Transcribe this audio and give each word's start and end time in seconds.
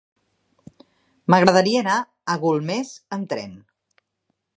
M'agradaria 1.33 1.83
anar 1.85 1.97
a 1.99 2.37
Golmés 2.45 2.95
amb 3.19 3.29
tren. 3.35 3.53